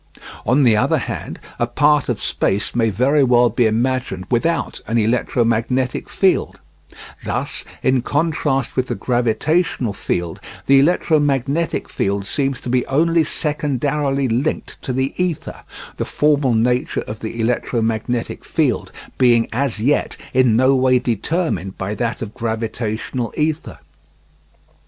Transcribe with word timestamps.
On 0.47 0.63
the 0.63 0.75
other 0.75 0.97
hand 0.97 1.39
a 1.59 1.67
part 1.67 2.09
of 2.09 2.19
space 2.19 2.73
may 2.73 2.89
very 2.89 3.23
well 3.23 3.51
be 3.51 3.67
imagined 3.67 4.25
without 4.31 4.81
an 4.87 4.97
electromagnetic 4.97 6.09
field; 6.09 6.59
thus 7.23 7.63
in 7.83 8.01
contrast 8.01 8.75
with 8.75 8.87
the 8.87 8.95
gravitational 8.95 9.93
field, 9.93 10.39
the 10.65 10.79
electromagnetic 10.79 11.87
field 11.87 12.25
seems 12.25 12.59
to 12.61 12.67
be 12.67 12.83
only 12.87 13.23
secondarily 13.23 14.27
linked 14.27 14.81
to 14.81 14.91
the 14.91 15.13
ether, 15.23 15.61
the 15.97 16.03
formal 16.05 16.55
nature 16.55 17.01
of 17.01 17.19
the 17.19 17.39
electromagnetic 17.39 18.43
field 18.43 18.91
being 19.19 19.47
as 19.53 19.79
yet 19.79 20.17
in 20.33 20.55
no 20.55 20.75
way 20.75 20.97
determined 20.97 21.77
by 21.77 21.93
that 21.93 22.23
of 22.23 22.33
gravitational 22.33 23.31
ether. 23.37 23.77